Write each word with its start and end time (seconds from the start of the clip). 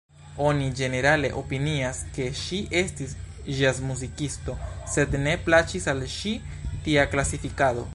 Oni 0.43 0.69
ĝenerale 0.77 1.29
opinias 1.41 1.99
ke 2.15 2.25
ŝi 2.39 2.61
estis 2.81 3.13
ĵazmuzikisto 3.59 4.59
sed 4.95 5.23
ne 5.29 5.39
plaĉis 5.47 5.89
al 5.95 6.05
ŝi 6.19 6.37
tia 6.89 7.11
klasifikado. 7.15 7.89